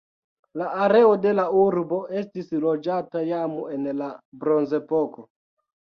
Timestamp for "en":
3.77-3.89